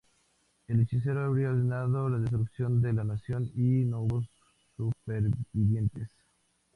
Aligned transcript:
El 0.67 0.79
hechicero 0.79 1.25
habría 1.25 1.49
ordenado 1.51 2.09
la 2.09 2.17
destrucción 2.17 2.81
de 2.81 2.91
la 2.91 3.03
nación 3.03 3.51
y 3.55 3.85
no 3.85 4.01
hubo 4.01 4.23
supervivientes. 4.75 6.09